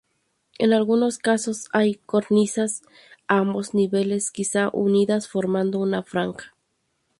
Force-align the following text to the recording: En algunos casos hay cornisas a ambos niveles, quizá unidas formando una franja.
En 0.57 0.73
algunos 0.73 1.19
casos 1.19 1.67
hay 1.73 1.93
cornisas 1.93 2.81
a 3.27 3.37
ambos 3.37 3.75
niveles, 3.75 4.31
quizá 4.31 4.71
unidas 4.73 5.27
formando 5.27 5.77
una 5.77 6.01
franja. 6.01 6.55